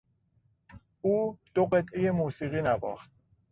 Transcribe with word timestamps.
او 1.03 1.13
دو 1.55 1.63
قطعه 1.71 2.11
موسیقی 2.11 2.61
نواخت. 2.61 3.09